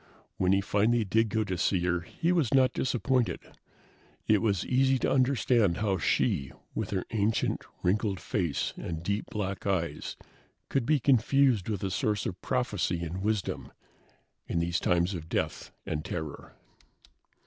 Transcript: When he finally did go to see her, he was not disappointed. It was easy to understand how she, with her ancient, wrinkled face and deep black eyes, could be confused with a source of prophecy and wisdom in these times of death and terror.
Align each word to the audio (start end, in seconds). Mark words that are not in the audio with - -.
When 0.37 0.51
he 0.51 0.61
finally 0.61 1.05
did 1.05 1.29
go 1.29 1.43
to 1.43 1.59
see 1.59 1.81
her, 1.81 1.99
he 1.99 2.31
was 2.31 2.51
not 2.55 2.73
disappointed. 2.73 3.39
It 4.27 4.41
was 4.41 4.65
easy 4.65 4.97
to 4.97 5.11
understand 5.11 5.77
how 5.77 5.99
she, 5.99 6.51
with 6.73 6.89
her 6.89 7.05
ancient, 7.11 7.63
wrinkled 7.83 8.19
face 8.19 8.73
and 8.77 9.03
deep 9.03 9.27
black 9.29 9.67
eyes, 9.67 10.17
could 10.69 10.87
be 10.87 10.99
confused 10.99 11.69
with 11.69 11.83
a 11.83 11.91
source 11.91 12.25
of 12.25 12.41
prophecy 12.41 13.03
and 13.03 13.21
wisdom 13.21 13.71
in 14.47 14.57
these 14.57 14.79
times 14.79 15.13
of 15.13 15.29
death 15.29 15.69
and 15.85 16.03
terror. 16.03 16.55